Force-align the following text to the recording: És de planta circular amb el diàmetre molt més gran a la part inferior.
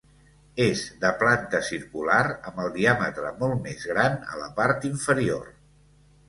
És 0.63 0.79
de 1.01 1.09
planta 1.23 1.59
circular 1.67 2.21
amb 2.29 2.63
el 2.63 2.71
diàmetre 2.79 3.35
molt 3.43 3.61
més 3.69 3.85
gran 3.93 4.17
a 4.37 4.41
la 4.41 4.49
part 4.57 4.89
inferior. 4.91 5.47